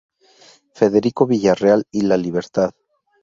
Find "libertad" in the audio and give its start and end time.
2.17-2.71